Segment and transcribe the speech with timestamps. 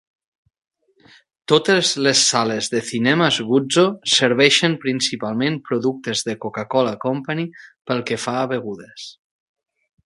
[1.51, 3.85] Totes les sales de Cinemas Guzzo
[4.15, 7.49] serveixen principalment productes de Coca-Cola Company
[7.91, 9.11] pel que fa a begudes.